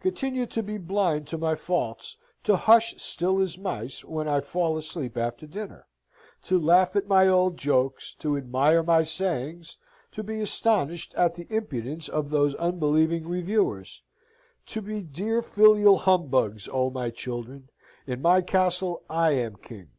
[0.00, 4.76] Continue to be blind to my faults; to hush still as mice when I fall
[4.76, 5.86] asleep after dinner;
[6.42, 9.78] to laugh at my old jokes; to admire my sayings;
[10.10, 14.02] to be astonished at the impudence of those unbelieving reviewers;
[14.66, 17.68] to be dear filial humbugs, O my children!
[18.04, 19.90] In my castle I am king.